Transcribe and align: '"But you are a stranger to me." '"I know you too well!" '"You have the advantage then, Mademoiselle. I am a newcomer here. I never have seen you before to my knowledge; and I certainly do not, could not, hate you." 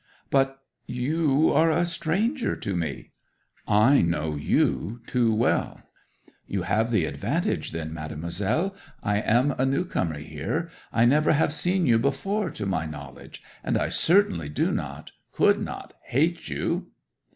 '"But 0.31 0.63
you 0.87 1.51
are 1.53 1.69
a 1.69 1.85
stranger 1.85 2.55
to 2.55 2.75
me." 2.75 3.11
'"I 3.67 4.01
know 4.01 4.35
you 4.35 4.99
too 5.05 5.31
well!" 5.31 5.83
'"You 6.47 6.63
have 6.63 6.89
the 6.89 7.05
advantage 7.05 7.71
then, 7.71 7.93
Mademoiselle. 7.93 8.73
I 9.03 9.17
am 9.17 9.51
a 9.59 9.65
newcomer 9.67 10.17
here. 10.17 10.71
I 10.91 11.05
never 11.05 11.33
have 11.33 11.53
seen 11.53 11.85
you 11.85 11.99
before 11.99 12.49
to 12.49 12.65
my 12.65 12.87
knowledge; 12.87 13.43
and 13.63 13.77
I 13.77 13.89
certainly 13.89 14.49
do 14.49 14.71
not, 14.71 15.11
could 15.33 15.61
not, 15.63 15.93
hate 16.07 16.49
you." 16.49 16.87